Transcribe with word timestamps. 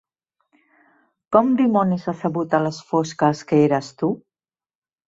Com 1.35 1.53
dimonis 1.59 2.09
ha 2.13 2.17
sabut 2.25 2.59
a 2.61 2.65
les 2.65 2.81
fosques 2.89 3.47
que 3.53 3.65
eres 3.69 3.97
tu? 4.03 4.15